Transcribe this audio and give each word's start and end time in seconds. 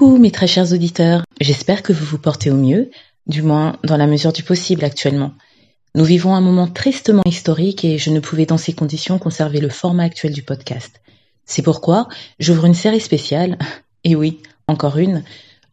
Coucou 0.00 0.16
mes 0.16 0.30
très 0.30 0.46
chers 0.46 0.72
auditeurs, 0.72 1.24
j'espère 1.42 1.82
que 1.82 1.92
vous 1.92 2.06
vous 2.06 2.16
portez 2.16 2.50
au 2.50 2.56
mieux, 2.56 2.90
du 3.26 3.42
moins 3.42 3.76
dans 3.84 3.98
la 3.98 4.06
mesure 4.06 4.32
du 4.32 4.42
possible 4.42 4.82
actuellement. 4.82 5.32
Nous 5.94 6.04
vivons 6.04 6.34
un 6.34 6.40
moment 6.40 6.66
tristement 6.66 7.20
historique 7.26 7.84
et 7.84 7.98
je 7.98 8.08
ne 8.08 8.18
pouvais 8.18 8.46
dans 8.46 8.56
ces 8.56 8.72
conditions 8.72 9.18
conserver 9.18 9.60
le 9.60 9.68
format 9.68 10.04
actuel 10.04 10.32
du 10.32 10.42
podcast. 10.42 11.02
C'est 11.44 11.60
pourquoi 11.60 12.08
j'ouvre 12.38 12.64
une 12.64 12.72
série 12.72 12.98
spéciale, 12.98 13.58
et 14.04 14.16
oui, 14.16 14.40
encore 14.68 14.96
une, 14.96 15.22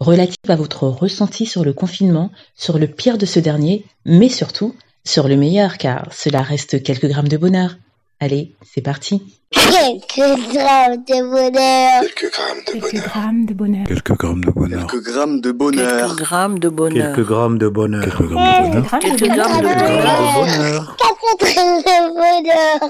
relative 0.01 0.35
à 0.49 0.57
votre 0.57 0.89
ressenti 0.89 1.45
sur 1.45 1.63
le 1.63 1.71
confinement, 1.71 2.29
sur 2.53 2.79
le 2.79 2.87
pire 2.87 3.17
de 3.17 3.25
ce 3.25 3.39
dernier, 3.39 3.85
mais 4.03 4.27
surtout 4.27 4.75
sur 5.05 5.29
le 5.29 5.37
meilleur 5.37 5.77
car 5.77 6.11
cela 6.11 6.41
reste 6.41 6.83
quelques 6.83 7.07
grammes 7.07 7.29
de 7.29 7.37
bonheur. 7.37 7.77
Allez, 8.19 8.55
c'est 8.65 8.81
parti. 8.81 9.21
Quelques 9.51 10.17
grammes 10.51 11.03
de 11.07 11.29
bonheur. 11.29 12.01
Quelques 12.01 12.31
grammes 12.31 12.63
de 12.65 12.71
Quelques 12.71 12.91
bonheur. 12.91 13.05
grammes 13.07 13.45
de 13.45 13.53
bonheur. 13.53 14.87
Quelques 14.87 15.03
grammes 15.03 15.39
de 15.39 15.51
bonheur. 15.51 15.87
Quelques 15.95 16.17
grammes 16.17 16.49
de 16.49 16.49
bonheur. 16.49 16.55
Quelques 16.55 16.67
grammes 16.67 16.67
de 16.67 16.69
bonheur. 16.69 17.15
Quelques 17.15 17.27
grammes 17.27 17.57
de 17.59 17.69
bonheur. 17.69 18.03
Quelques 18.03 18.27
grammes 18.27 18.47
de 18.49 18.79
bonheur. 18.79 18.99
Quelques 18.99 18.99
grammes 18.99 19.01
de 19.01 19.17
Quelques 19.17 19.33
grammes 19.35 19.61
bonheur. 19.61 19.71
de 19.71 20.57
bonheur. 20.57 20.97
Quatre 20.97 21.37
grammes 21.53 21.81
de 21.81 22.13
bonheur. 22.13 22.89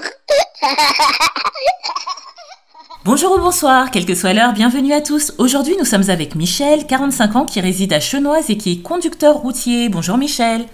Bonjour 3.04 3.32
ou 3.32 3.38
bonsoir, 3.38 3.90
quelle 3.90 4.04
que 4.04 4.14
soit 4.14 4.34
l'heure, 4.34 4.52
bienvenue 4.52 4.92
à 4.92 5.00
tous. 5.00 5.32
Aujourd'hui, 5.38 5.76
nous 5.78 5.84
sommes 5.86 6.08
avec 6.10 6.34
Michel, 6.34 6.86
45 6.86 7.36
ans, 7.36 7.44
qui 7.46 7.60
réside 7.60 7.92
à 7.92 8.00
Chenoise 8.00 8.50
et 8.50 8.56
qui 8.58 8.72
est 8.72 8.82
conducteur 8.82 9.36
routier. 9.36 9.88
Bonjour 9.88 10.16
Michel. 10.18 10.66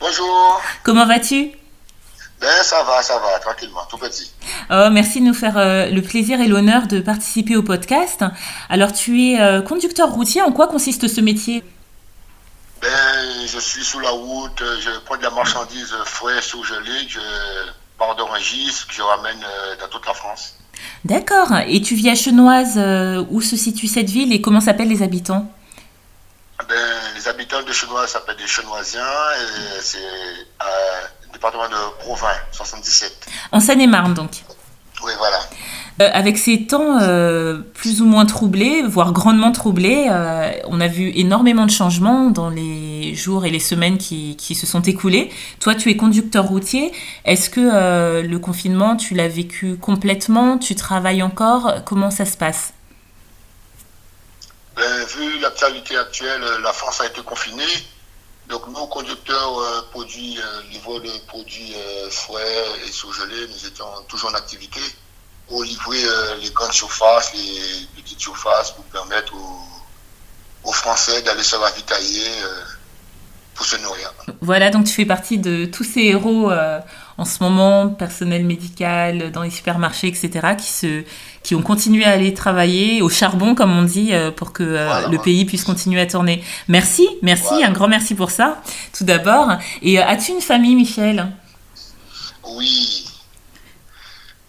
Bonjour. 0.00 0.60
Comment 0.84 1.06
vas-tu 1.06 1.50
Ben 2.40 2.62
ça 2.62 2.84
va, 2.84 3.02
ça 3.02 3.18
va, 3.18 3.38
tranquillement, 3.40 3.84
tout 3.90 3.98
petit. 3.98 4.30
Oh, 4.70 4.88
merci 4.92 5.20
de 5.20 5.26
nous 5.26 5.34
faire 5.34 5.58
euh, 5.58 5.86
le 5.86 6.02
plaisir 6.02 6.40
et 6.40 6.46
l'honneur 6.46 6.86
de 6.86 7.00
participer 7.00 7.56
au 7.56 7.62
podcast. 7.62 8.24
Alors, 8.68 8.92
tu 8.92 9.24
es 9.24 9.40
euh, 9.40 9.60
conducteur 9.60 10.10
routier. 10.10 10.40
En 10.42 10.52
quoi 10.52 10.68
consiste 10.68 11.08
ce 11.08 11.20
métier? 11.20 11.64
Ben 12.80 12.88
je 13.44 13.58
suis 13.58 13.82
sous 13.82 13.98
la 13.98 14.10
route, 14.10 14.62
euh, 14.62 14.76
je 14.80 14.90
prends 15.04 15.16
de 15.16 15.22
la 15.22 15.30
marchandise 15.30 15.92
fraîche 16.04 16.54
ou 16.54 16.62
gelée, 16.62 17.08
je 17.08 17.18
pars 17.98 18.14
d'Orangis, 18.14 18.84
que 18.88 18.94
je 18.94 19.02
ramène 19.02 19.42
euh, 19.42 19.74
dans 19.80 19.88
toute 19.88 20.06
la 20.06 20.14
France. 20.14 20.54
D'accord. 21.04 21.52
Et 21.66 21.82
tu 21.82 21.96
vis 21.96 22.10
à 22.10 22.14
Chenoise. 22.14 22.78
où 23.30 23.40
se 23.40 23.56
situe 23.56 23.88
cette 23.88 24.10
ville 24.10 24.32
et 24.32 24.40
comment 24.40 24.60
s'appellent 24.60 24.88
les 24.88 25.02
habitants? 25.02 25.50
Ben 26.68 26.98
les 27.16 27.26
habitants 27.26 27.62
de 27.62 27.72
Chenois 27.72 28.06
s'appellent 28.06 28.36
des 28.36 28.46
Chenoisiens 28.46 29.02
et 29.40 29.80
c'est 29.80 29.98
département 31.32 31.68
de 31.68 31.98
Provins, 32.00 32.28
77. 32.52 33.26
En 33.52 33.60
Seine-et-Marne, 33.60 34.14
donc. 34.14 34.42
Oui, 35.02 35.12
voilà. 35.18 35.38
Euh, 36.00 36.08
avec 36.12 36.38
ces 36.38 36.66
temps 36.66 37.00
euh, 37.00 37.58
plus 37.74 38.02
ou 38.02 38.06
moins 38.06 38.24
troublés, 38.24 38.82
voire 38.82 39.12
grandement 39.12 39.50
troublés, 39.50 40.06
euh, 40.08 40.52
on 40.66 40.80
a 40.80 40.86
vu 40.86 41.10
énormément 41.16 41.66
de 41.66 41.72
changements 41.72 42.30
dans 42.30 42.50
les 42.50 43.14
jours 43.16 43.44
et 43.44 43.50
les 43.50 43.58
semaines 43.58 43.98
qui, 43.98 44.36
qui 44.36 44.54
se 44.54 44.64
sont 44.64 44.82
écoulés. 44.82 45.32
Toi, 45.58 45.74
tu 45.74 45.90
es 45.90 45.96
conducteur 45.96 46.44
routier. 46.44 46.92
Est-ce 47.24 47.50
que 47.50 48.22
le 48.22 48.38
confinement, 48.38 48.96
tu 48.96 49.14
l'as 49.14 49.28
vécu 49.28 49.76
complètement? 49.76 50.58
Tu 50.58 50.76
travailles 50.76 51.22
encore? 51.22 51.84
Comment 51.84 52.10
ça 52.10 52.24
se 52.24 52.36
passe? 52.36 52.72
Ben, 54.76 55.04
vu 55.16 55.40
l'actualité 55.40 55.96
actuelle, 55.96 56.42
la 56.62 56.72
France 56.72 57.00
a 57.00 57.06
été 57.06 57.22
confinée. 57.22 57.64
Donc 58.48 58.66
nous, 58.68 58.86
conducteurs 58.86 59.58
euh, 59.58 59.82
produits, 59.90 60.38
euh, 60.38 61.00
de 61.00 61.26
produits 61.26 61.74
euh, 61.76 62.08
frais 62.10 62.64
et 62.86 62.90
surgelés, 62.90 63.46
nous 63.46 63.66
étions 63.66 63.84
toujours 64.08 64.30
en 64.30 64.34
activité 64.34 64.80
pour 65.46 65.62
livrer 65.64 66.02
euh, 66.02 66.36
les 66.42 66.50
grandes 66.50 66.72
surfaces, 66.72 67.34
les 67.34 67.86
petites 68.02 68.20
surfaces 68.20 68.70
pour 68.70 68.84
permettre 68.84 69.34
aux, 69.34 70.68
aux 70.68 70.72
Français 70.72 71.20
d'aller 71.22 71.42
se 71.42 71.56
ravitailler 71.56 72.26
euh, 72.42 72.62
pour 73.54 73.66
se 73.66 73.76
nourrir. 73.76 74.14
Voilà, 74.40 74.70
donc 74.70 74.86
tu 74.86 74.94
fais 74.94 75.06
partie 75.06 75.36
de 75.36 75.66
tous 75.66 75.84
ces 75.84 76.00
héros 76.00 76.50
en 77.18 77.24
ce 77.24 77.42
moment, 77.42 77.88
personnel 77.88 78.44
médical, 78.44 79.32
dans 79.32 79.42
les 79.42 79.50
supermarchés, 79.50 80.06
etc., 80.06 80.54
qui, 80.56 80.66
se, 80.72 81.02
qui 81.42 81.56
ont 81.56 81.62
continué 81.62 82.04
à 82.04 82.10
aller 82.12 82.32
travailler 82.32 83.02
au 83.02 83.08
charbon, 83.08 83.56
comme 83.56 83.76
on 83.76 83.82
dit, 83.82 84.14
euh, 84.14 84.30
pour 84.30 84.52
que 84.52 84.62
euh, 84.62 84.86
Voilà, 84.86 85.08
le 85.08 85.18
pays 85.18 85.44
puisse 85.44 85.64
continuer 85.64 86.00
à 86.00 86.06
tourner. 86.06 86.44
Merci, 86.68 87.08
merci, 87.22 87.48
Voilà. 87.48 87.66
un 87.66 87.72
grand 87.72 87.88
merci 87.88 88.14
pour 88.14 88.30
ça, 88.30 88.62
tout 88.96 89.02
d'abord. 89.04 89.48
Et 89.82 89.98
euh, 89.98 90.06
as-tu 90.06 90.30
une 90.30 90.40
famille, 90.40 90.76
Michel? 90.76 91.26
Oui, 92.44 93.04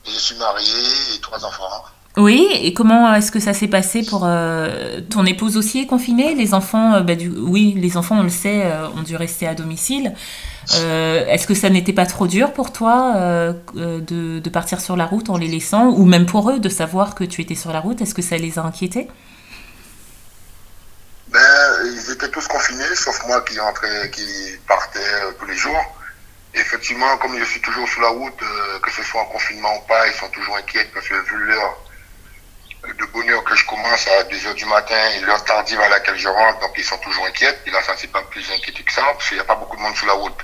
je 0.05 0.11
suis 0.19 0.35
marié 0.35 0.71
et 1.15 1.19
trois 1.21 1.43
enfants. 1.43 1.85
Oui, 2.19 2.49
et 2.53 2.73
comment 2.73 3.13
est-ce 3.13 3.31
que 3.31 3.39
ça 3.39 3.53
s'est 3.53 3.69
passé 3.69 4.03
pour 4.03 4.23
euh, 4.25 4.99
ton 5.09 5.25
épouse 5.25 5.55
aussi 5.55 5.79
est 5.79 5.85
confinée? 5.85 6.35
Les 6.35 6.53
enfants, 6.53 6.95
euh, 6.95 6.99
bah, 6.99 7.13
oui, 7.37 7.73
les 7.77 7.95
enfants, 7.95 8.19
on 8.19 8.23
le 8.23 8.29
sait, 8.29 8.65
euh, 8.65 8.89
ont 8.89 9.03
dû 9.03 9.15
rester 9.15 9.47
à 9.47 9.55
domicile. 9.55 10.13
Euh, 10.75 11.25
est-ce 11.27 11.47
que 11.47 11.53
ça 11.53 11.69
n'était 11.69 11.93
pas 11.93 12.05
trop 12.05 12.27
dur 12.27 12.51
pour 12.51 12.73
toi 12.73 13.13
euh, 13.15 13.53
euh, 13.77 14.01
de, 14.01 14.49
partir 14.49 14.81
sur 14.81 14.97
la 14.97 15.05
route 15.05 15.29
en 15.29 15.37
les 15.37 15.47
laissant, 15.47 15.91
ou 15.91 16.03
même 16.03 16.25
pour 16.25 16.51
eux 16.51 16.59
de 16.59 16.67
savoir 16.67 17.15
que 17.15 17.23
tu 17.23 17.41
étais 17.41 17.55
sur 17.55 17.71
la 17.71 17.79
route? 17.79 18.01
Est-ce 18.01 18.13
que 18.13 18.21
ça 18.21 18.37
les 18.37 18.59
a 18.59 18.63
inquiétés? 18.63 19.07
Ben, 21.29 21.39
ils 21.85 22.11
étaient 22.11 22.29
tous 22.29 22.47
confinés, 22.49 22.95
sauf 22.95 23.25
moi 23.27 23.39
qui 23.41 23.57
rentrais, 23.59 24.11
qui 24.11 24.25
partais 24.67 24.99
euh, 24.99 25.31
tous 25.39 25.45
les 25.45 25.55
jours. 25.55 25.95
Effectivement, 26.53 27.17
comme 27.17 27.37
je 27.39 27.45
suis 27.45 27.61
toujours 27.61 27.87
sur 27.87 28.01
la 28.01 28.09
route, 28.09 28.41
euh, 28.41 28.79
que 28.79 28.91
ce 28.91 29.03
soit 29.03 29.21
en 29.21 29.25
confinement 29.25 29.69
ou 29.77 29.87
pas, 29.87 30.07
ils 30.07 30.13
sont 30.13 30.29
toujours 30.29 30.57
inquiets 30.57 30.87
parce 30.93 31.07
que 31.07 31.13
vu 31.13 31.45
l'heure 31.45 31.77
de 32.83 33.05
bonne 33.11 33.29
heure 33.29 33.43
que 33.43 33.55
je 33.55 33.65
commence 33.65 34.07
à 34.07 34.23
2 34.23 34.47
heures 34.47 34.55
du 34.55 34.65
matin 34.65 35.09
et 35.15 35.19
l'heure 35.21 35.43
tardive 35.43 35.79
à 35.81 35.89
laquelle 35.89 36.17
je 36.17 36.29
rentre, 36.29 36.59
donc 36.59 36.71
ils 36.77 36.83
sont 36.83 36.97
toujours 36.99 37.25
inquiets. 37.25 37.57
Et 37.65 37.71
là, 37.71 37.81
ça 37.83 37.95
pas 38.07 38.23
plus 38.23 38.49
inquiété 38.51 38.83
que 38.83 38.91
ça, 38.91 39.03
parce 39.03 39.27
qu'il 39.27 39.37
n'y 39.37 39.41
a 39.41 39.45
pas 39.45 39.55
beaucoup 39.55 39.75
de 39.75 39.81
monde 39.81 39.95
sur 39.95 40.07
la 40.07 40.13
route. 40.13 40.39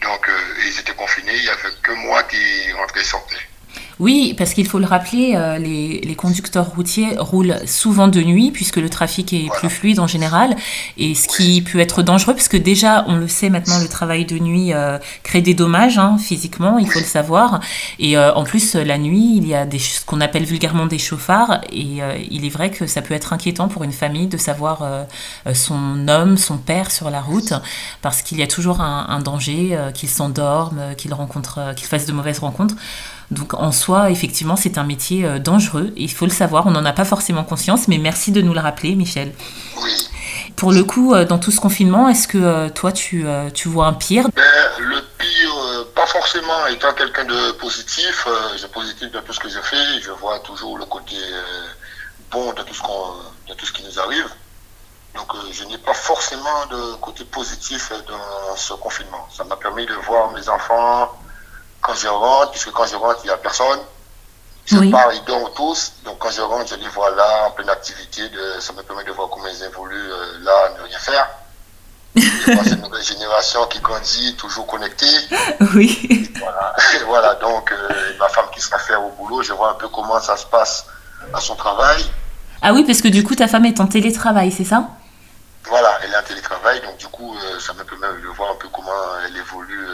Donc, 0.00 0.28
euh, 0.28 0.54
ils 0.66 0.80
étaient 0.80 0.94
confinés, 0.94 1.34
il 1.34 1.42
n'y 1.42 1.48
avait 1.48 1.74
que 1.82 1.92
moi 1.92 2.22
qui 2.24 2.72
rentrais 2.72 3.00
et 3.00 3.04
sortais. 3.04 3.51
Oui, 3.98 4.34
parce 4.36 4.54
qu'il 4.54 4.66
faut 4.66 4.78
le 4.78 4.86
rappeler, 4.86 5.34
euh, 5.36 5.58
les, 5.58 6.00
les 6.00 6.14
conducteurs 6.14 6.66
routiers 6.74 7.16
roulent 7.18 7.56
souvent 7.66 8.08
de 8.08 8.20
nuit 8.22 8.50
puisque 8.50 8.76
le 8.78 8.88
trafic 8.88 9.32
est 9.32 9.42
Voilà. 9.46 9.58
plus 9.60 9.68
fluide 9.70 10.00
en 10.00 10.06
général 10.06 10.56
et 10.98 11.14
ce 11.14 11.28
qui 11.28 11.62
peut 11.62 11.78
être 11.78 12.02
dangereux 12.02 12.34
parce 12.34 12.48
que 12.48 12.56
déjà, 12.56 13.04
on 13.06 13.16
le 13.16 13.28
sait 13.28 13.50
maintenant, 13.50 13.78
le 13.78 13.88
travail 13.88 14.24
de 14.24 14.38
nuit 14.38 14.72
euh, 14.72 14.98
crée 15.22 15.42
des 15.42 15.54
dommages 15.54 15.98
hein, 15.98 16.16
physiquement, 16.18 16.78
il 16.78 16.88
faut 16.90 16.98
le 16.98 17.04
savoir. 17.04 17.60
Et 17.98 18.16
euh, 18.16 18.32
en 18.34 18.44
plus, 18.44 18.74
la 18.74 18.98
nuit, 18.98 19.34
il 19.36 19.46
y 19.46 19.54
a 19.54 19.66
des, 19.66 19.78
ce 19.78 20.04
qu'on 20.04 20.20
appelle 20.20 20.44
vulgairement 20.44 20.86
des 20.86 20.98
chauffards 20.98 21.60
et 21.70 22.00
il 22.30 22.44
est 22.44 22.50
vrai 22.50 22.70
que 22.70 22.86
ça 22.86 23.02
peut 23.02 23.14
être 23.14 23.32
inquiétant 23.32 23.68
pour 23.68 23.84
une 23.84 23.92
famille 23.92 24.26
de 24.26 24.36
savoir 24.36 24.82
son 25.54 26.08
homme, 26.08 26.36
son 26.36 26.56
père 26.58 26.90
sur 26.90 27.10
la 27.10 27.20
route 27.20 27.52
parce 28.00 28.22
qu'il 28.22 28.38
y 28.38 28.42
a 28.42 28.46
toujours 28.46 28.80
un, 28.80 29.06
un 29.08 29.20
danger 29.20 29.76
qu'il 29.94 30.08
s'endorme, 30.08 30.94
qu'il 30.96 31.12
rencontre, 31.14 31.74
qu'il 31.76 31.86
fasse 31.86 32.06
de 32.06 32.12
mauvaises 32.12 32.38
rencontres. 32.38 32.74
Donc 33.32 33.54
en 33.54 33.72
soi, 33.72 34.10
effectivement, 34.10 34.56
c'est 34.56 34.76
un 34.76 34.84
métier 34.84 35.24
euh, 35.24 35.38
dangereux. 35.38 35.92
Il 35.96 36.12
faut 36.12 36.26
le 36.26 36.30
savoir, 36.30 36.66
on 36.66 36.70
n'en 36.70 36.84
a 36.84 36.92
pas 36.92 37.06
forcément 37.06 37.44
conscience, 37.44 37.88
mais 37.88 37.96
merci 37.96 38.30
de 38.30 38.42
nous 38.42 38.52
le 38.52 38.60
rappeler, 38.60 38.94
Michel. 38.94 39.32
Oui. 39.82 40.08
Pour 40.54 40.70
le 40.70 40.84
coup, 40.84 41.14
euh, 41.14 41.24
dans 41.24 41.38
tout 41.38 41.50
ce 41.50 41.58
confinement, 41.58 42.08
est-ce 42.08 42.28
que 42.28 42.38
euh, 42.38 42.68
toi, 42.68 42.92
tu, 42.92 43.24
tu 43.54 43.68
vois 43.68 43.86
un 43.86 43.94
pire? 43.94 44.28
Ben, 44.36 44.42
le 44.80 45.00
pire, 45.18 45.86
pas 45.94 46.06
forcément 46.06 46.66
étant 46.66 46.92
quelqu'un 46.92 47.24
de 47.24 47.52
positif, 47.52 48.28
je 48.52 48.58
suis 48.58 48.68
positif 48.68 49.10
dans 49.10 49.22
tout 49.22 49.32
ce 49.32 49.40
que 49.40 49.48
je 49.48 49.60
fais, 49.60 50.00
je 50.02 50.10
vois 50.10 50.38
toujours 50.40 50.76
le 50.76 50.84
côté 50.84 51.16
bon 52.30 52.52
de 52.52 52.62
tout, 52.62 52.74
ce 52.74 52.82
qu'on, 52.82 53.14
de 53.48 53.54
tout 53.54 53.64
ce 53.64 53.72
qui 53.72 53.82
nous 53.82 53.98
arrive. 53.98 54.28
Donc 55.14 55.32
je 55.50 55.64
n'ai 55.64 55.78
pas 55.78 55.94
forcément 55.94 56.66
de 56.70 56.94
côté 56.96 57.24
positif 57.24 57.92
dans 58.08 58.56
ce 58.56 58.74
confinement. 58.74 59.26
Ça 59.34 59.44
m'a 59.44 59.56
permis 59.56 59.86
de 59.86 59.94
voir 59.94 60.32
mes 60.32 60.48
enfants 60.48 61.12
quand 61.82 61.94
je 61.94 62.08
rentre, 62.08 62.52
puisque 62.52 62.70
quand 62.72 62.86
je 62.86 62.96
rentre, 62.96 63.20
il 63.24 63.26
n'y 63.26 63.32
a 63.32 63.36
personne. 63.36 63.80
Je 64.64 64.76
Oui. 64.78 64.90
pars, 64.90 65.12
ils 65.12 65.24
dorment 65.24 65.50
tous. 65.54 65.92
Donc 66.04 66.18
quand 66.18 66.30
je 66.30 66.40
rentre, 66.40 66.68
je 66.70 66.76
les 66.76 66.88
vois 66.88 67.10
là, 67.10 67.46
en 67.46 67.50
pleine 67.50 67.68
activité. 67.68 68.28
De, 68.28 68.60
ça 68.60 68.72
me 68.72 68.82
permet 68.82 69.04
de 69.04 69.10
voir 69.12 69.28
comment 69.28 69.48
ils 69.48 69.62
évoluent 69.64 70.12
euh, 70.12 70.38
là, 70.42 70.52
à 70.66 70.78
ne 70.78 70.84
rien 70.88 70.98
faire. 70.98 71.28
Vois 72.54 72.62
cette 72.64 72.82
nouvelle 72.82 73.02
génération 73.02 73.66
qui 73.68 73.80
grandit, 73.80 74.36
toujours 74.36 74.66
connectée. 74.66 75.06
Oui. 75.74 76.30
Voilà, 76.38 76.74
voilà 77.06 77.34
donc 77.36 77.72
euh, 77.72 77.88
ma 78.18 78.28
femme 78.28 78.44
qui 78.54 78.60
sera 78.60 78.78
faire 78.78 79.02
au 79.02 79.08
boulot, 79.12 79.42
je 79.42 79.54
vois 79.54 79.70
un 79.70 79.74
peu 79.74 79.88
comment 79.88 80.20
ça 80.20 80.36
se 80.36 80.44
passe 80.44 80.84
à 81.32 81.40
son 81.40 81.56
travail. 81.56 82.04
Ah 82.60 82.74
oui, 82.74 82.84
parce 82.84 83.00
que 83.00 83.08
du 83.08 83.24
coup, 83.24 83.34
ta 83.34 83.48
femme 83.48 83.64
est 83.64 83.80
en 83.80 83.86
télétravail, 83.86 84.52
c'est 84.52 84.64
ça? 84.64 84.88
Voilà, 85.64 85.98
elle 86.04 86.12
est 86.12 86.16
en 86.18 86.22
télétravail, 86.22 86.82
donc 86.82 86.98
du 86.98 87.06
coup, 87.06 87.34
euh, 87.34 87.58
ça 87.58 87.72
me 87.72 87.82
permet 87.82 88.20
de 88.20 88.28
voir 88.36 88.50
un 88.50 88.56
peu 88.56 88.68
comment 88.68 88.92
elle 89.26 89.36
évolue 89.38 89.86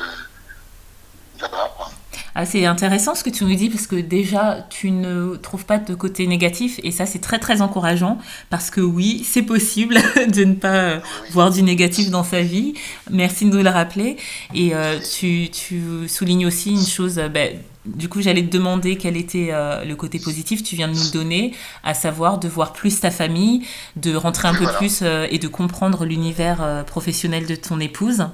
Ah, 2.41 2.47
c'est 2.47 2.67
intéressant 2.67 3.17
ce 3.17 3.25
que 3.25 3.31
tu 3.31 3.45
nous 3.45 3.57
dis 3.57 3.69
parce 3.69 3.89
que 3.89 3.97
déjà 3.97 4.65
tu 4.71 4.93
ne 4.93 5.35
trouves 5.35 5.65
pas 5.65 5.79
de 5.79 5.93
côté 5.97 6.25
négatif 6.29 6.79
et 6.85 6.93
ça 6.93 7.05
c'est 7.05 7.19
très 7.19 7.41
très 7.41 7.63
encourageant 7.63 8.17
parce 8.49 8.71
que 8.71 8.81
oui 8.81 9.25
c'est 9.25 9.43
possible 9.43 9.97
de 10.29 10.45
ne 10.45 10.55
pas 10.55 10.69
euh, 10.69 11.01
voir 11.33 11.51
du 11.51 11.65
négatif 11.65 12.11
dans 12.11 12.23
sa 12.23 12.43
vie. 12.43 12.75
Merci 13.11 13.47
de 13.47 13.57
nous 13.57 13.65
le 13.65 13.71
rappeler. 13.71 14.19
Et 14.55 14.73
euh, 14.73 15.01
tu, 15.01 15.49
tu 15.51 16.07
soulignes 16.07 16.47
aussi 16.47 16.71
une 16.71 16.87
chose, 16.87 17.19
euh, 17.19 17.29
ben, 17.29 17.57
du 17.95 18.09
coup, 18.09 18.21
j'allais 18.21 18.43
te 18.43 18.51
demander 18.51 18.97
quel 18.97 19.17
était 19.17 19.49
euh, 19.51 19.85
le 19.85 19.97
côté 19.97 20.19
positif. 20.19 20.63
Tu 20.63 20.77
viens 20.77 20.89
de 20.89 20.93
nous 20.95 21.03
le 21.05 21.11
donner, 21.13 21.55
à 21.83 21.95
savoir 21.95 22.39
de 22.39 22.49
voir 22.49 22.73
plus 22.73 23.01
ta 23.01 23.11
famille, 23.11 23.67
de 23.97 24.15
rentrer 24.15 24.49
un 24.49 24.53
Oui, 24.53 24.59
peu 24.59 24.65
voilà. 24.65 24.79
plus 24.79 25.01
euh, 25.03 25.27
et 25.31 25.39
de 25.39 25.49
comprendre 25.49 26.05
l'univers 26.05 26.59
euh, 26.63 26.83
professionnel 26.83 27.47
de 27.47 27.55
ton 27.55 27.81
épouse. 27.81 28.27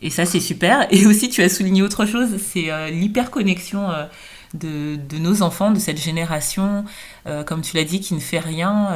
Et 0.00 0.10
ça, 0.10 0.24
c'est 0.24 0.40
super. 0.40 0.86
Et 0.90 1.06
aussi, 1.06 1.28
tu 1.28 1.42
as 1.42 1.48
souligné 1.48 1.82
autre 1.82 2.06
chose, 2.06 2.30
c'est 2.38 2.70
l'hyperconnexion 2.90 3.88
de, 4.54 4.96
de 4.96 5.18
nos 5.18 5.42
enfants, 5.42 5.70
de 5.70 5.78
cette 5.78 6.00
génération, 6.00 6.84
comme 7.46 7.62
tu 7.62 7.76
l'as 7.76 7.84
dit, 7.84 8.00
qui 8.00 8.14
ne 8.14 8.20
fait 8.20 8.40
rien. 8.40 8.88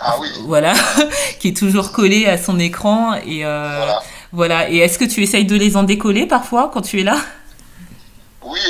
Ah 0.00 0.16
oui, 0.20 0.28
voilà, 0.46 0.74
qui 1.40 1.48
est 1.48 1.56
toujours 1.56 1.92
collé 1.92 2.26
à 2.26 2.36
son 2.36 2.58
écran. 2.58 3.14
Et 3.26 3.42
voilà. 3.44 4.00
voilà. 4.32 4.70
Et 4.70 4.76
est-ce 4.78 4.98
que 4.98 5.04
tu 5.06 5.22
essayes 5.22 5.46
de 5.46 5.56
les 5.56 5.76
en 5.76 5.84
décoller 5.84 6.26
parfois 6.26 6.70
quand 6.72 6.82
tu 6.82 7.00
es 7.00 7.04
là? 7.04 7.16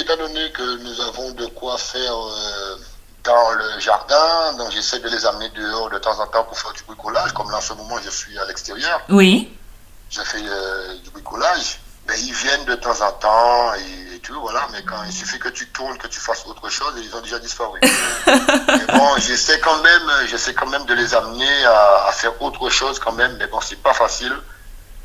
Étant 0.06 0.16
donné 0.22 0.50
que 0.52 0.76
nous 0.78 1.00
avons 1.00 1.30
de 1.32 1.46
quoi 1.46 1.76
faire 1.78 2.14
euh, 2.16 2.76
dans 3.24 3.50
le 3.52 3.80
jardin, 3.80 4.52
donc 4.56 4.70
j'essaie 4.70 5.00
de 5.00 5.08
les 5.08 5.26
amener 5.26 5.48
dehors 5.50 5.90
de 5.90 5.98
temps 5.98 6.18
en 6.20 6.26
temps 6.28 6.44
pour 6.44 6.58
faire 6.58 6.72
du 6.72 6.84
bricolage. 6.84 7.32
Comme 7.32 7.50
là, 7.50 7.58
en 7.58 7.60
ce 7.60 7.72
moment, 7.72 7.96
je 8.04 8.10
suis 8.10 8.38
à 8.38 8.44
l'extérieur, 8.44 9.00
Oui. 9.08 9.56
je 10.10 10.20
fais 10.22 10.38
euh, 10.42 10.94
du 11.02 11.10
bricolage. 11.10 11.80
Ben, 12.06 12.14
ils 12.20 12.32
viennent 12.32 12.64
de 12.66 12.76
temps 12.76 13.00
en 13.00 13.10
temps 13.10 13.74
et, 13.74 14.14
et 14.14 14.18
tout, 14.20 14.40
voilà. 14.40 14.68
Mais 14.70 14.84
quand 14.84 15.02
il 15.06 15.12
suffit 15.12 15.40
que 15.40 15.48
tu 15.48 15.66
tournes, 15.70 15.98
que 15.98 16.06
tu 16.06 16.20
fasses 16.20 16.46
autre 16.46 16.68
chose, 16.68 16.92
ils 16.98 17.16
ont 17.16 17.20
déjà 17.20 17.40
disparu. 17.40 17.80
mais 18.28 18.86
bon, 18.96 19.16
j'essaie 19.18 19.58
quand 19.58 19.82
même, 19.82 20.08
j'essaie 20.28 20.54
quand 20.54 20.68
même 20.68 20.84
de 20.84 20.94
les 20.94 21.12
amener 21.16 21.64
à, 21.64 22.04
à 22.06 22.12
faire 22.12 22.40
autre 22.40 22.70
chose 22.70 23.00
quand 23.00 23.10
même. 23.10 23.36
Mais 23.38 23.48
bon, 23.48 23.60
c'est 23.60 23.82
pas 23.82 23.92
facile. 23.92 24.32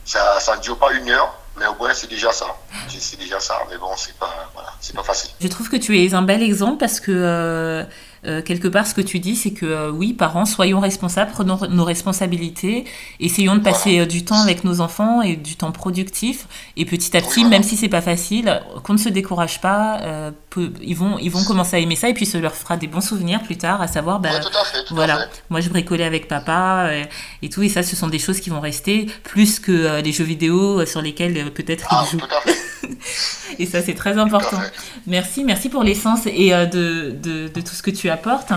Ça, 0.05 0.39
ça 0.39 0.57
ne 0.57 0.61
dure 0.61 0.77
pas 0.77 0.91
une 0.91 1.09
heure, 1.09 1.33
mais 1.57 1.65
au 1.67 1.75
moins 1.75 1.93
c'est 1.93 2.09
déjà 2.09 2.31
ça. 2.31 2.47
C'est 2.87 3.19
déjà 3.19 3.39
ça. 3.39 3.59
Mais 3.69 3.77
bon, 3.77 3.91
c'est 3.97 4.15
pas, 4.17 4.49
voilà, 4.53 4.73
pas 4.95 5.03
facile. 5.03 5.31
Je 5.39 5.47
trouve 5.47 5.69
que 5.69 5.77
tu 5.77 5.97
es 5.99 6.13
un 6.13 6.21
bel 6.21 6.41
exemple 6.43 6.77
parce 6.77 6.99
que 6.99 7.85
euh, 8.25 8.41
quelque 8.41 8.67
part 8.67 8.85
ce 8.85 8.93
que 8.93 9.01
tu 9.01 9.19
dis 9.19 9.35
c'est 9.35 9.51
que 9.51 9.65
euh, 9.65 9.89
oui 9.91 10.13
parents 10.13 10.45
soyons 10.45 10.79
responsables 10.79 11.31
prenons 11.31 11.57
nos 11.69 11.83
responsabilités 11.83 12.85
essayons 13.19 13.55
de 13.55 13.61
passer 13.61 13.99
euh, 13.99 14.05
du 14.05 14.23
temps 14.23 14.39
avec 14.41 14.63
nos 14.63 14.79
enfants 14.79 15.21
et 15.23 15.35
du 15.35 15.55
temps 15.55 15.71
productif 15.71 16.45
et 16.77 16.85
petit 16.85 17.15
à 17.17 17.21
petit 17.21 17.41
Voilà. 17.41 17.49
même 17.49 17.63
si 17.63 17.75
c'est 17.75 17.89
pas 17.89 18.01
facile 18.01 18.61
qu'on 18.83 18.93
ne 18.93 18.97
se 18.99 19.09
décourage 19.09 19.59
pas 19.61 19.99
euh, 20.01 20.31
peu- 20.51 20.71
ils 20.83 20.95
vont 20.95 21.17
ils 21.19 21.31
vont 21.31 21.43
commencer 21.43 21.75
à 21.77 21.79
aimer 21.79 21.95
ça 21.95 22.09
et 22.09 22.13
puis 22.13 22.25
ça 22.25 22.39
leur 22.39 22.53
fera 22.55 22.77
des 22.77 22.87
bons 22.87 23.01
souvenirs 23.01 23.41
plus 23.41 23.57
tard 23.57 23.81
à 23.81 23.87
savoir 23.87 24.19
bah, 24.19 24.29
Ouais, 24.33 24.39
tout 24.39 24.55
à 24.55 24.65
fait. 24.65 24.83
Tout 24.85 24.93
voilà, 24.95 25.15
À 25.15 25.19
fait. 25.27 25.43
moi 25.49 25.59
je 25.61 25.69
bricolais 25.69 26.03
avec 26.03 26.27
papa 26.27 26.87
euh, 26.89 27.03
et 27.41 27.49
tout, 27.49 27.63
et 27.63 27.69
ça 27.69 27.81
ce 27.83 27.95
sont 27.95 28.07
des 28.07 28.19
choses 28.19 28.39
qui 28.39 28.49
vont 28.51 28.59
rester 28.61 29.07
plus 29.23 29.59
que 29.59 29.71
euh, 29.71 30.01
les 30.01 30.11
jeux 30.11 30.23
vidéo 30.23 30.85
sur 30.85 31.01
lesquels 31.01 31.51
peut-être 31.51 31.87
Ah, 31.89 32.03
ils 32.05 32.11
jouent. 32.11 32.17
tout 32.25 32.35
à 32.35 32.41
fait. 32.41 32.57
Et 33.59 33.65
ça 33.65 33.81
c'est 33.81 33.93
très 33.93 34.17
important. 34.17 34.59
Merci, 35.07 35.43
merci 35.43 35.69
pour 35.69 35.83
l'essence 35.83 36.21
et 36.25 36.53
euh, 36.53 36.65
de, 36.65 37.11
de, 37.11 37.47
de 37.47 37.61
tout 37.61 37.73
ce 37.73 37.81
que 37.81 37.91
tu 37.91 38.09
apportes. 38.09 38.51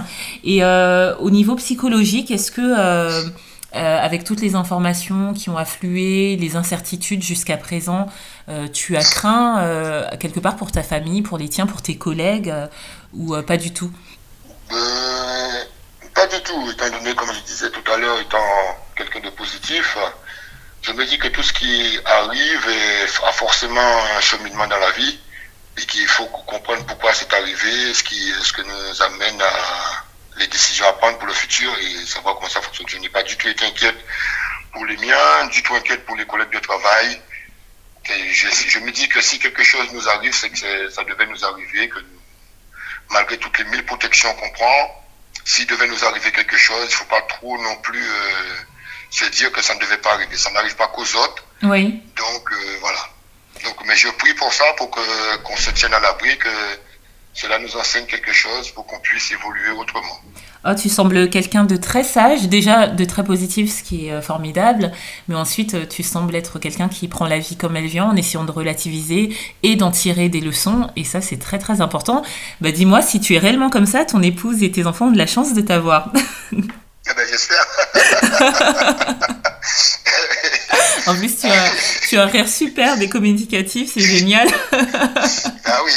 Et 0.44 0.64
euh, 0.64 1.16
au 1.16 1.31
niveau 1.31 1.54
psychologique, 1.56 2.31
est-ce 2.31 2.50
que, 2.50 2.60
euh, 2.60 3.31
avec 3.72 4.25
toutes 4.25 4.40
les 4.40 4.54
informations 4.54 5.34
qui 5.34 5.50
ont 5.50 5.56
afflué, 5.56 6.36
les 6.36 6.56
incertitudes 6.56 7.22
jusqu'à 7.22 7.56
présent, 7.56 8.06
tu 8.72 8.96
as 8.96 9.02
craint 9.02 10.06
quelque 10.20 10.38
part 10.38 10.54
pour 10.54 10.70
ta 10.70 10.84
famille, 10.84 11.22
pour 11.22 11.38
les 11.38 11.48
tiens, 11.48 11.66
pour 11.66 11.82
tes 11.82 11.96
collègues, 11.96 12.54
ou 13.14 13.34
pas 13.42 13.56
du 13.56 13.72
tout? 13.72 13.90
Pas 14.70 16.26
du 16.28 16.40
tout, 16.44 16.70
étant 16.70 16.88
donné, 16.96 17.16
comme 17.16 17.32
je 17.32 17.40
disais 17.44 17.69
tout 17.70 17.92
à 17.92 17.96
l'heure, 17.96 18.20
étant 18.20 18.38
quelqu'un 18.94 19.20
de 19.20 19.31
positif, 19.31 19.98
je 20.84 20.92
me 20.92 21.06
dis 21.06 21.19
que 21.19 21.28
tout 21.28 21.42
ce 21.42 21.52
qui 21.52 21.98
arrive 22.04 22.69
a 23.25 23.32
forcément 23.32 24.04
un 24.16 24.20
cheminement 24.20 24.66
dans 24.66 24.78
la 24.78 24.90
vie 24.90 25.19
et 25.78 25.86
qu'il 25.86 26.06
faut 26.06 26.26
comprendre 26.26 26.84
pourquoi 26.84 27.14
c'est 27.14 27.32
arrivé, 27.32 27.94
ce 27.94 28.02
qui 28.02 28.32
ce 28.42 28.52
que 28.52 28.62
nous 28.62 29.02
amène 29.02 29.40
à 29.40 30.04
les 30.36 30.46
décisions 30.46 30.86
à 30.86 30.92
prendre 30.92 31.16
pour 31.19 31.26
le 31.26 31.32
futur 31.32 31.72
et 31.78 32.04
savoir 32.06 32.34
comment 32.34 32.50
ça 32.50 32.60
fonctionne. 32.60 32.88
Je 32.88 32.98
n'ai 32.98 33.08
pas 33.08 33.22
du 33.22 33.34
tout 33.36 33.48
été 33.48 33.64
inquiète 33.64 33.96
pour 34.72 34.84
les 34.84 34.96
miens, 34.98 35.46
du 35.46 35.62
tout 35.62 35.75
inquiète 35.75 36.04
pour 36.04 36.16
les 36.16 36.26
collègues 36.26 36.52
de 36.52 36.58
travail. 36.58 37.20
Je, 38.06 38.78
me 38.81 38.90
dis 38.90 39.08
que 39.08 39.22
si 39.22 39.38
quelque 39.38 39.62
chose 39.62 39.90
nous 39.92 40.06
arrive, 40.08 40.34
c'est 40.34 40.50
que 40.50 40.90
ça 40.90 41.02
devait 41.04 41.26
nous 41.26 41.44
arriver, 41.44 41.88
que 41.88 41.98
malgré 43.08 43.38
toutes 43.38 43.56
les 43.58 43.64
mille 43.64 43.86
protections 43.86 44.34
qu'on 44.34 44.50
prend, 44.50 45.04
s'il 45.46 45.66
devait 45.66 45.88
nous 45.88 46.04
arriver 46.04 46.31
quelque 46.31 46.58
chose, 46.58 46.84
il 46.84 46.92
ne 46.92 46.96
faut 46.96 47.04
pas 47.06 47.22
trop 47.22 47.56
non 47.62 47.76
plus 47.76 48.04
euh, 48.04 48.56
se 49.14 49.25
dire 49.26 49.52
que 49.52 49.62
ça 49.62 49.75
ne 49.76 49.81
devait 49.81 49.99
pas 49.99 50.14
arriver. 50.14 50.37
Ça 50.37 50.50
n'arrive 50.50 50.75
pas 50.75 50.88
qu'aux 50.88 51.02
autres. 51.02 51.44
Oui. 51.62 52.02
Donc 52.16 52.52
euh, 52.52 52.76
voilà. 52.81 52.99
Donc, 53.64 53.76
mais 53.87 53.94
je 53.94 54.08
prie 54.08 54.34
pour 54.34 54.52
ça, 54.52 54.64
pour 54.76 54.90
que 54.90 55.37
qu'on 55.44 55.56
se 55.56 55.70
tienne 55.70 55.94
à 55.94 56.00
l'abri, 56.00 56.37
que 56.37 56.49
cela 57.32 57.58
nous 57.61 57.76
enseigne 57.76 58.06
quelque 58.06 58.32
chose 58.32 58.70
pour 58.72 58.87
qu'on 58.87 58.99
puisse 58.99 59.31
évoluer 59.31 59.70
autrement. 59.70 60.20
Oh, 60.66 60.75
tu 60.75 60.88
sembles 60.88 61.31
quelqu'un 61.31 61.64
de 61.64 61.76
très 61.76 62.02
sage, 62.02 62.49
déjà 62.49 62.88
de 62.88 63.05
très 63.05 63.22
positif, 63.22 63.70
ce 63.70 63.82
qui 63.84 64.06
est 64.06 64.12
euh, 64.12 64.22
formidable, 64.22 64.90
mais 65.28 65.34
ensuite 65.34 65.75
euh, 65.75 65.87
tu 65.87 66.02
sembles 66.02 66.34
être 66.34 66.58
quelqu'un 66.58 66.88
qui 66.88 67.06
prend 67.06 67.26
la 67.26 67.38
vie 67.38 67.56
comme 67.56 67.76
elle 67.76 67.87
vient 67.87 68.06
en 68.06 68.17
essayant 68.17 68.44
de 68.44 68.50
relativiser 68.50 69.37
et 69.62 69.76
d'en 69.76 69.90
tirer 69.90 70.28
des 70.28 70.40
leçons, 70.40 70.90
et 70.96 71.05
ça 71.05 71.20
c'est 71.20 71.38
très 71.38 71.58
très 71.58 71.81
important. 71.81 72.22
Bah 72.60 72.72
dis-moi, 72.72 73.02
si 73.02 73.20
tu 73.20 73.34
es 73.34 73.38
réellement 73.38 73.70
comme 73.70 73.87
ça, 73.87 74.05
ton 74.05 74.22
épouse 74.22 74.62
et 74.62 74.72
tes 74.72 74.87
enfants 74.87 75.06
ont 75.06 75.12
de 75.12 75.19
la 75.19 75.26
chance 75.26 75.55
de 75.55 75.60
t'avoir. 75.60 76.12
Eh 77.06 77.15
ben, 77.15 77.27
j'espère. 77.31 77.67
en 81.06 81.15
plus, 81.17 81.39
tu 81.39 81.47
as, 81.47 81.73
tu 82.09 82.17
as 82.17 82.23
un 82.23 82.27
rire 82.27 82.49
superbe 82.49 83.03
et 83.03 83.09
communicatif, 83.09 83.91
c'est 83.93 84.01
génial. 84.01 84.49
ah 84.73 85.81
oui. 85.85 85.93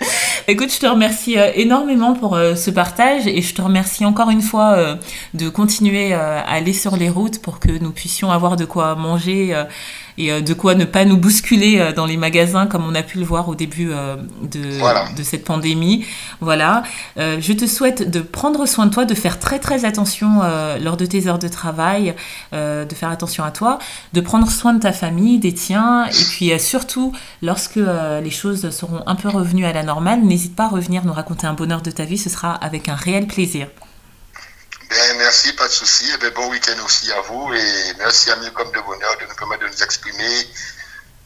Écoute, 0.50 0.72
je 0.72 0.78
te 0.78 0.86
remercie 0.86 1.38
euh, 1.38 1.50
énormément 1.54 2.14
pour 2.14 2.34
euh, 2.34 2.54
ce 2.54 2.70
partage 2.70 3.26
et 3.26 3.42
je 3.42 3.54
te 3.54 3.60
remercie 3.60 4.04
encore 4.04 4.30
une 4.30 4.40
fois 4.40 4.72
euh, 4.76 4.96
de 5.34 5.48
continuer 5.48 6.12
à 6.14 6.40
aller 6.40 6.72
sur 6.72 6.96
les 6.96 7.10
routes 7.10 7.40
pour 7.42 7.60
que 7.60 7.70
nous 7.70 7.90
puissions 7.90 8.30
avoir 8.30 8.56
de 8.56 8.64
quoi 8.64 8.94
manger 8.94 9.54
et 10.18 10.32
euh, 10.32 10.40
de 10.40 10.52
quoi 10.52 10.74
ne 10.74 10.84
pas 10.84 11.04
nous 11.04 11.16
bousculer 11.16 11.78
euh, 11.78 11.92
dans 11.92 12.04
les 12.04 12.16
magasins 12.16 12.66
comme 12.66 12.84
on 12.84 12.94
a 12.94 13.02
pu 13.02 13.18
le 13.18 13.24
voir 13.24 13.48
au 13.48 13.54
début 13.54 13.90
euh, 13.90 14.16
de, 14.42 14.78
Voilà. 14.78 15.04
de 15.16 15.22
cette 15.22 15.44
pandémie. 15.44 16.04
Voilà. 16.40 16.82
Je 17.16 17.52
te 17.52 17.66
souhaite 17.66 18.10
de 18.10 18.20
prendre 18.20 18.66
soin 18.66 18.86
de 18.86 18.90
toi, 18.90 19.04
de 19.04 19.14
faire 19.14 19.38
très 19.38 19.58
très 19.58 19.84
attention 19.84 20.40
lors 20.80 20.96
de 20.96 21.06
tes 21.06 21.28
heures 21.28 21.38
de 21.38 21.48
travail, 21.48 22.14
de 22.52 22.94
faire 22.94 23.10
attention 23.10 23.44
à 23.44 23.50
toi, 23.50 23.78
de 24.12 24.20
prendre 24.20 24.50
soin 24.50 24.74
de 24.74 24.80
ta 24.80 24.92
famille, 24.92 25.38
des 25.38 25.54
tiens 25.54 26.06
et 26.06 26.24
puis 26.30 26.58
surtout 26.58 27.12
lorsque 27.42 27.76
les 28.22 28.30
choses 28.30 28.70
seront 28.70 29.02
un 29.06 29.14
peu 29.14 29.28
revenues 29.28 29.66
à 29.66 29.72
la 29.72 29.82
normale, 29.82 30.22
n'hésite 30.22 30.56
pas 30.56 30.64
à 30.64 30.68
revenir 30.68 31.04
nous 31.04 31.12
raconter 31.12 31.46
un 31.46 31.54
bonheur 31.54 31.82
de 31.82 31.90
ta 31.90 32.04
vie, 32.04 32.18
ce 32.18 32.30
sera 32.30 32.54
avec 32.54 32.88
un 32.88 32.96
réel 32.96 33.26
plaisir. 33.26 33.68
Ben, 34.88 35.18
merci, 35.18 35.52
pas 35.52 35.66
de 35.66 35.72
souci. 35.72 36.10
Et 36.10 36.16
ben, 36.18 36.32
bon 36.32 36.48
week-end 36.48 36.82
aussi 36.84 37.12
à 37.12 37.20
vous. 37.22 37.52
Et 37.54 37.94
merci 37.98 38.30
à 38.30 38.36
Mille 38.36 38.52
comme 38.52 38.72
de 38.72 38.80
bonheur 38.80 39.16
de 39.18 39.26
nous 39.26 39.34
permettre 39.34 39.64
de 39.64 39.68
nous 39.68 39.82
exprimer, 39.82 40.48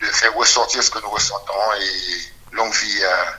de 0.00 0.06
faire 0.06 0.34
ressortir 0.34 0.82
ce 0.82 0.90
que 0.90 0.98
nous 0.98 1.10
ressentons. 1.10 1.72
Et 1.80 2.54
longue 2.56 2.72
vie 2.74 3.04
à 3.04 3.38